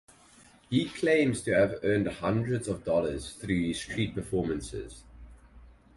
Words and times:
He 0.67 0.89
claims 0.89 1.43
to 1.43 1.51
have 1.53 1.75
earned 1.83 2.07
hundreds 2.07 2.67
of 2.67 2.83
dollars 2.83 3.33
through 3.33 3.61
his 3.67 3.79
street 3.79 4.15
performances. 4.15 5.03